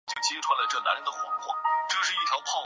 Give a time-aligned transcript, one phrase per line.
[0.07, 1.05] 天庆是日本的年
[2.45, 2.59] 号。